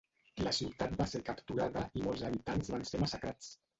[0.45, 3.57] La ciutat va ser capturada i molts habitants van ser massacrats.